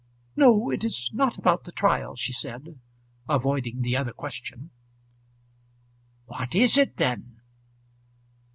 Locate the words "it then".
6.75-7.39